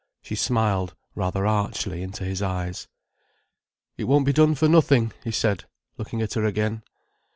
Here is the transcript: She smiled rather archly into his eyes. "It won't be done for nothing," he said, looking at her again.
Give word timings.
She 0.23 0.33
smiled 0.33 0.95
rather 1.13 1.45
archly 1.45 2.01
into 2.01 2.23
his 2.23 2.41
eyes. 2.41 2.87
"It 3.97 4.05
won't 4.05 4.25
be 4.25 4.33
done 4.33 4.55
for 4.55 4.67
nothing," 4.67 5.11
he 5.23 5.29
said, 5.29 5.65
looking 5.95 6.23
at 6.23 6.33
her 6.33 6.43
again. 6.43 6.81